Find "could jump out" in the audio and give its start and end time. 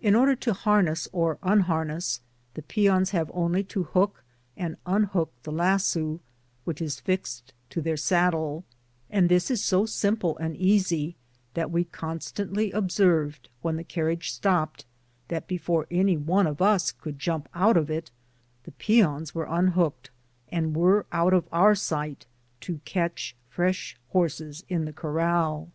16.90-17.76